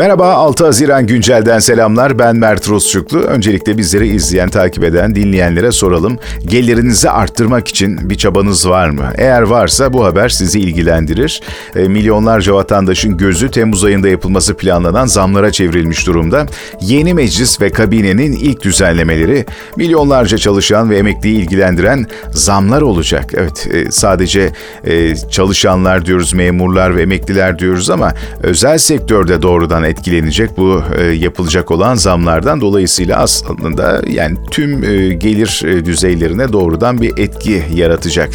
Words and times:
Merhaba 0.00 0.32
6 0.34 0.64
Haziran 0.64 1.06
Güncel'den 1.06 1.58
selamlar. 1.58 2.18
Ben 2.18 2.36
Mert 2.36 2.68
Rusçuklu. 2.68 3.18
Öncelikle 3.18 3.78
bizleri 3.78 4.08
izleyen, 4.08 4.48
takip 4.48 4.84
eden, 4.84 5.14
dinleyenlere 5.14 5.72
soralım. 5.72 6.18
Gelirinizi 6.46 7.10
arttırmak 7.10 7.68
için 7.68 8.10
bir 8.10 8.14
çabanız 8.14 8.68
var 8.68 8.90
mı? 8.90 9.12
Eğer 9.16 9.42
varsa 9.42 9.92
bu 9.92 10.04
haber 10.04 10.28
sizi 10.28 10.60
ilgilendirir. 10.60 11.42
E, 11.76 11.88
milyonlarca 11.88 12.54
vatandaşın 12.54 13.16
gözü 13.16 13.50
Temmuz 13.50 13.84
ayında 13.84 14.08
yapılması 14.08 14.56
planlanan 14.56 15.06
zamlara 15.06 15.52
çevrilmiş 15.52 16.06
durumda. 16.06 16.46
Yeni 16.80 17.14
meclis 17.14 17.60
ve 17.60 17.70
kabinenin 17.70 18.32
ilk 18.32 18.62
düzenlemeleri 18.62 19.44
milyonlarca 19.76 20.38
çalışan 20.38 20.90
ve 20.90 20.98
emekliyi 20.98 21.40
ilgilendiren 21.40 22.06
zamlar 22.30 22.82
olacak. 22.82 23.30
Evet 23.34 23.68
e, 23.72 23.90
sadece 23.90 24.50
e, 24.84 25.16
çalışanlar 25.16 26.06
diyoruz, 26.06 26.34
memurlar 26.34 26.96
ve 26.96 27.02
emekliler 27.02 27.58
diyoruz 27.58 27.90
ama 27.90 28.12
özel 28.42 28.78
sektörde 28.78 29.42
doğrudan 29.42 29.89
etkilenecek 29.90 30.58
bu 30.58 30.82
e, 30.98 31.04
yapılacak 31.04 31.70
olan 31.70 31.94
zamlardan 31.94 32.60
dolayısıyla 32.60 33.16
aslında 33.16 34.02
yani 34.08 34.36
tüm 34.50 34.84
e, 34.84 35.08
gelir 35.14 35.62
e, 35.66 35.84
düzeylerine 35.84 36.52
doğrudan 36.52 37.00
bir 37.00 37.18
etki 37.18 37.62
yaratacak. 37.74 38.30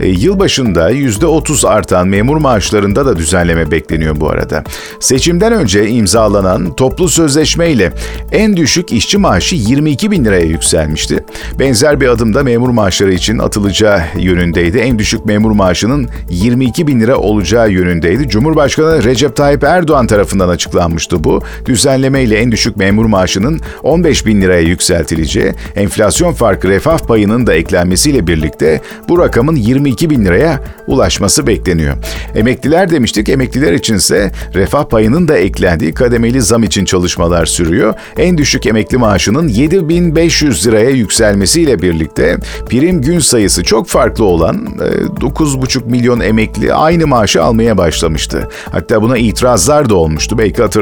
E, 0.00 0.08
yılbaşında 0.08 0.92
%30 0.92 1.68
artan 1.68 2.08
memur 2.08 2.36
maaşlarında 2.36 3.06
da 3.06 3.16
düzenleme 3.16 3.70
bekleniyor 3.70 4.20
bu 4.20 4.30
arada. 4.30 4.64
Seçimden 5.00 5.52
önce 5.52 5.88
imzalanan 5.88 6.76
toplu 6.76 7.08
sözleşme 7.08 7.70
ile 7.70 7.92
en 8.32 8.56
düşük 8.56 8.92
işçi 8.92 9.18
maaşı 9.18 9.56
22 9.56 10.10
bin 10.10 10.24
liraya 10.24 10.46
yükselmişti. 10.46 11.24
Benzer 11.58 12.00
bir 12.00 12.08
adım 12.08 12.34
da 12.34 12.42
memur 12.42 12.68
maaşları 12.68 13.12
için 13.12 13.38
atılacağı 13.38 14.02
yönündeydi. 14.18 14.78
En 14.78 14.98
düşük 14.98 15.24
memur 15.26 15.50
maaşının 15.50 16.08
22 16.30 16.86
bin 16.86 17.00
lira 17.00 17.16
olacağı 17.16 17.70
yönündeydi. 17.70 18.28
Cumhurbaşkanı 18.28 19.04
Recep 19.04 19.36
Tayyip 19.36 19.64
Erdoğan 19.64 20.06
tarafından 20.06 20.48
açıklanmıştı 20.48 20.87
bu. 21.24 21.42
Düzenleme 21.64 22.22
ile 22.22 22.38
en 22.38 22.52
düşük 22.52 22.76
memur 22.76 23.06
maaşının 23.06 23.60
15 23.82 24.26
bin 24.26 24.42
liraya 24.42 24.62
yükseltileceği, 24.62 25.52
enflasyon 25.76 26.32
farkı 26.32 26.68
refah 26.68 26.98
payının 26.98 27.46
da 27.46 27.54
eklenmesiyle 27.54 28.26
birlikte 28.26 28.80
bu 29.08 29.18
rakamın 29.18 29.56
22 29.56 30.10
bin 30.10 30.24
liraya 30.24 30.60
ulaşması 30.86 31.46
bekleniyor. 31.46 31.96
Emekliler 32.34 32.90
demiştik, 32.90 33.28
emekliler 33.28 33.72
içinse 33.72 34.32
refah 34.54 34.84
payının 34.84 35.28
da 35.28 35.38
eklendiği 35.38 35.94
kademeli 35.94 36.42
zam 36.42 36.62
için 36.62 36.84
çalışmalar 36.84 37.46
sürüyor. 37.46 37.94
En 38.18 38.38
düşük 38.38 38.66
emekli 38.66 38.98
maaşının 38.98 39.48
7500 39.48 40.66
liraya 40.66 40.90
yükselmesiyle 40.90 41.82
birlikte 41.82 42.36
prim 42.68 43.02
gün 43.02 43.18
sayısı 43.18 43.62
çok 43.62 43.88
farklı 43.88 44.24
olan 44.24 44.56
9,5 44.56 45.90
milyon 45.90 46.20
emekli 46.20 46.74
aynı 46.74 47.06
maaşı 47.06 47.42
almaya 47.42 47.78
başlamıştı. 47.78 48.48
Hatta 48.70 49.02
buna 49.02 49.18
itirazlar 49.18 49.88
da 49.88 49.94
olmuştu 49.94 50.38
belki 50.38 50.62
hatırlarsınız. 50.62 50.77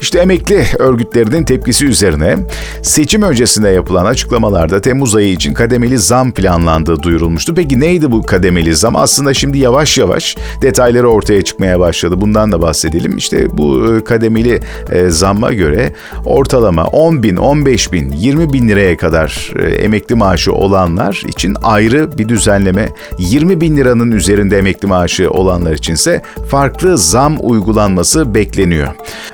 İşte 0.00 0.18
emekli 0.18 0.66
örgütlerinin 0.78 1.44
tepkisi 1.44 1.86
üzerine 1.86 2.36
seçim 2.82 3.22
öncesinde 3.22 3.68
yapılan 3.68 4.04
açıklamalarda 4.04 4.80
Temmuz 4.80 5.14
ayı 5.16 5.32
için 5.32 5.54
kademeli 5.54 5.98
zam 5.98 6.32
planlandığı 6.32 7.02
duyurulmuştu. 7.02 7.54
Peki 7.54 7.80
neydi 7.80 8.12
bu 8.12 8.22
kademeli 8.22 8.76
zam? 8.76 8.96
Aslında 8.96 9.34
şimdi 9.34 9.58
yavaş 9.58 9.98
yavaş 9.98 10.36
detayları 10.62 11.08
ortaya 11.08 11.42
çıkmaya 11.42 11.80
başladı. 11.80 12.20
Bundan 12.20 12.52
da 12.52 12.62
bahsedelim. 12.62 13.16
İşte 13.16 13.58
bu 13.58 13.94
e, 13.94 14.04
kademeli 14.04 14.60
e, 14.90 15.10
zamma 15.10 15.52
göre 15.52 15.92
ortalama 16.24 16.84
10 16.84 17.22
bin, 17.22 17.36
15 17.36 17.92
bin, 17.92 18.12
20 18.12 18.52
bin 18.52 18.68
liraya 18.68 18.96
kadar 18.96 19.52
e, 19.58 19.62
emekli 19.62 20.14
maaşı 20.14 20.52
olanlar 20.52 21.22
için 21.28 21.56
ayrı 21.62 22.18
bir 22.18 22.28
düzenleme, 22.28 22.88
20 23.18 23.60
bin 23.60 23.76
liranın 23.76 24.12
üzerinde 24.12 24.58
emekli 24.58 24.88
maaşı 24.88 25.30
olanlar 25.30 25.72
içinse 25.72 26.22
farklı 26.50 26.98
zam 26.98 27.36
uygulanması 27.40 28.34
bekleniyor. 28.34 28.87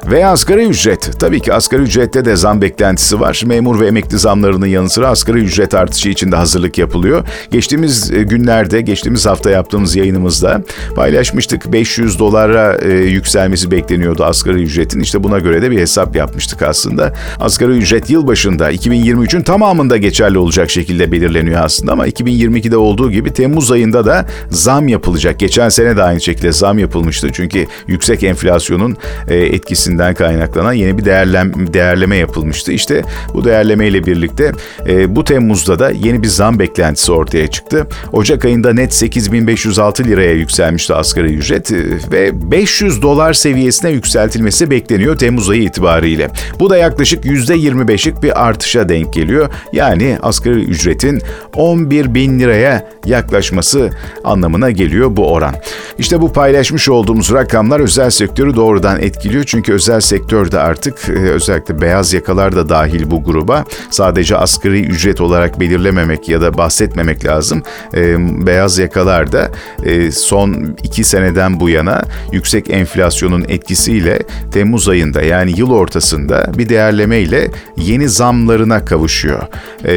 Ve 0.06 0.26
asgari 0.26 0.66
ücret. 0.66 1.10
Tabii 1.20 1.40
ki 1.40 1.52
asgari 1.52 1.82
ücrette 1.82 2.24
de 2.24 2.36
zam 2.36 2.62
beklentisi 2.62 3.20
var. 3.20 3.42
Memur 3.46 3.80
ve 3.80 3.86
emekli 3.86 4.18
zamlarının 4.18 4.66
yanı 4.66 4.90
sıra 4.90 5.08
asgari 5.08 5.38
ücret 5.38 5.74
artışı 5.74 6.08
için 6.08 6.32
de 6.32 6.36
hazırlık 6.36 6.78
yapılıyor. 6.78 7.24
Geçtiğimiz 7.50 8.12
e, 8.12 8.22
günlerde, 8.22 8.80
geçtiğimiz 8.80 9.26
hafta 9.26 9.50
yaptığımız 9.50 9.96
yayınımızda 9.96 10.62
paylaşmıştık. 10.96 11.72
500 11.72 12.18
dolara 12.18 12.78
e, 12.82 12.92
yükselmesi 12.92 13.70
bekleniyordu 13.70 14.24
asgari 14.24 14.62
ücretin. 14.62 15.00
İşte 15.00 15.22
buna 15.22 15.38
göre 15.38 15.62
de 15.62 15.70
bir 15.70 15.78
hesap 15.78 16.16
yapmıştık 16.16 16.62
aslında. 16.62 17.12
Asgari 17.40 17.70
ücret 17.70 18.10
yılbaşında 18.10 18.72
2023'ün 18.72 19.42
tamamında 19.42 19.96
geçerli 19.96 20.38
olacak 20.38 20.70
şekilde 20.70 21.12
belirleniyor 21.12 21.64
aslında 21.64 21.92
ama 21.92 22.08
2022'de 22.08 22.76
olduğu 22.76 23.10
gibi 23.10 23.32
Temmuz 23.32 23.72
ayında 23.72 24.06
da 24.06 24.26
zam 24.50 24.88
yapılacak. 24.88 25.38
Geçen 25.38 25.68
sene 25.68 25.96
de 25.96 26.02
aynı 26.02 26.20
şekilde 26.20 26.52
zam 26.52 26.78
yapılmıştı. 26.78 27.28
Çünkü 27.32 27.66
yüksek 27.86 28.22
enflasyonun 28.22 28.96
e, 29.28 29.43
etkisinden 29.46 30.14
kaynaklanan 30.14 30.72
yeni 30.72 30.98
bir 30.98 31.04
değerlem, 31.04 31.52
değerleme 31.72 32.16
yapılmıştı. 32.16 32.72
İşte 32.72 33.02
bu 33.34 33.44
değerleme 33.44 33.88
ile 33.88 34.06
birlikte 34.06 34.52
e, 34.88 35.16
bu 35.16 35.24
Temmuz'da 35.24 35.78
da 35.78 35.90
yeni 35.90 36.22
bir 36.22 36.28
zam 36.28 36.58
beklentisi 36.58 37.12
ortaya 37.12 37.46
çıktı. 37.46 37.86
Ocak 38.12 38.44
ayında 38.44 38.72
net 38.72 38.94
8506 38.94 40.04
liraya 40.04 40.32
yükselmişti 40.32 40.94
asgari 40.94 41.34
ücret 41.34 41.72
e, 41.72 41.76
ve 42.12 42.50
500 42.50 43.02
dolar 43.02 43.32
seviyesine 43.32 43.90
yükseltilmesi 43.90 44.70
bekleniyor 44.70 45.18
Temmuz 45.18 45.50
ayı 45.50 45.62
itibariyle. 45.62 46.28
Bu 46.58 46.70
da 46.70 46.76
yaklaşık 46.76 47.24
%25'lik 47.24 48.22
bir 48.22 48.46
artışa 48.46 48.88
denk 48.88 49.12
geliyor. 49.12 49.48
Yani 49.72 50.18
asgari 50.22 50.64
ücretin 50.64 51.22
11 51.54 52.14
bin 52.14 52.40
liraya 52.40 52.88
yaklaşması 53.06 53.90
anlamına 54.24 54.70
geliyor 54.70 55.16
bu 55.16 55.32
oran. 55.32 55.54
İşte 55.98 56.20
bu 56.20 56.32
paylaşmış 56.32 56.88
olduğumuz 56.88 57.32
rakamlar 57.32 57.80
özel 57.80 58.10
sektörü 58.10 58.56
doğrudan 58.56 59.02
etkiliyor. 59.02 59.33
Çünkü 59.46 59.72
özel 59.72 60.00
sektörde 60.00 60.58
artık 60.58 61.08
e, 61.08 61.12
özellikle 61.12 61.80
beyaz 61.80 62.12
yakalar 62.12 62.56
da 62.56 62.68
dahil 62.68 63.10
bu 63.10 63.24
gruba 63.24 63.64
sadece 63.90 64.36
asgari 64.36 64.80
ücret 64.80 65.20
olarak 65.20 65.60
belirlememek 65.60 66.28
ya 66.28 66.40
da 66.40 66.58
bahsetmemek 66.58 67.24
lazım. 67.24 67.62
E, 67.94 68.16
beyaz 68.46 68.78
yakalar 68.78 69.32
da 69.32 69.50
e, 69.84 70.10
son 70.10 70.76
iki 70.82 71.04
seneden 71.04 71.60
bu 71.60 71.68
yana 71.68 72.02
yüksek 72.32 72.70
enflasyonun 72.70 73.44
etkisiyle 73.48 74.18
Temmuz 74.52 74.88
ayında 74.88 75.22
yani 75.22 75.58
yıl 75.58 75.70
ortasında 75.70 76.52
bir 76.58 76.68
değerleme 76.68 77.20
ile 77.20 77.50
yeni 77.76 78.08
zamlarına 78.08 78.84
kavuşuyor. 78.84 79.42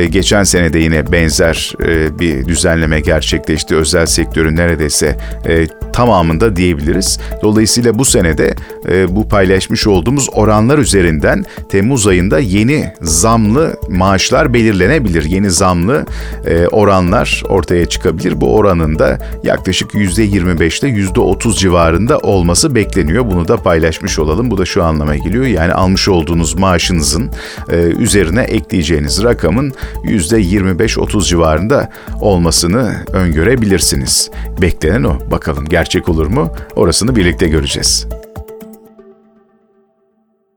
Geçen 0.09 0.43
senede 0.43 0.79
yine 0.79 1.11
benzer 1.11 1.73
bir 2.19 2.45
düzenleme 2.45 2.99
gerçekleşti. 2.99 3.75
Özel 3.75 4.05
sektörün 4.05 4.55
neredeyse 4.55 5.17
tamamında 5.93 6.55
diyebiliriz. 6.55 7.19
Dolayısıyla 7.43 7.99
bu 7.99 8.05
senede 8.05 8.55
e, 8.89 9.15
paylaşmış 9.29 9.87
olduğumuz 9.87 10.29
oranlar 10.33 10.77
üzerinden 10.77 11.45
Temmuz 11.69 12.07
ayında 12.07 12.39
yeni 12.39 12.93
zamlı 13.01 13.77
maaşlar 13.89 14.53
belirlenebilir. 14.53 15.23
Yeni 15.23 15.51
zamlı 15.51 16.05
e, 16.45 16.67
oranlar 16.67 17.43
ortaya 17.49 17.85
çıkabilir. 17.85 18.41
Bu 18.41 18.55
oranın 18.55 18.99
da 18.99 19.19
yaklaşık 19.43 19.93
%25'te 19.93 20.87
%30 20.87 21.57
civarında 21.57 22.17
olması 22.17 22.75
bekleniyor. 22.75 23.25
Bunu 23.25 23.47
da 23.47 23.57
paylaşmış 23.57 24.19
olalım. 24.19 24.51
Bu 24.51 24.57
da 24.57 24.65
şu 24.65 24.83
anlama 24.83 25.15
geliyor. 25.15 25.45
Yani 25.45 25.73
almış 25.73 26.09
olduğunuz 26.09 26.55
maaşınızın 26.55 27.29
e, 27.69 27.75
üzerine 27.75 28.41
ekleyeceğiniz 28.41 29.23
rakamın 29.23 29.73
%25-30 30.03 31.27
civarında 31.27 31.89
olmasını 32.21 33.05
öngörebilirsiniz. 33.13 34.31
Beklenen 34.61 35.03
o. 35.03 35.31
Bakalım 35.31 35.65
gerçek 35.65 36.09
olur 36.09 36.27
mu? 36.27 36.51
Orasını 36.75 37.15
birlikte 37.15 37.47
göreceğiz. 37.47 38.07